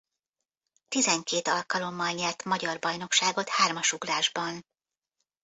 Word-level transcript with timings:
Tizenkét 0.87 1.47
alkalommal 1.47 2.11
nyert 2.11 2.43
magyar 2.43 2.79
bajnokságot 2.79 3.49
hármasugrásban. 3.49 4.65